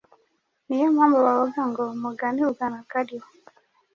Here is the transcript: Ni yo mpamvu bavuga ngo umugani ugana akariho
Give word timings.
Ni 0.67 0.75
yo 0.81 0.87
mpamvu 0.95 1.17
bavuga 1.27 1.61
ngo 1.69 1.83
umugani 1.95 2.39
ugana 2.51 2.77
akariho 2.83 3.27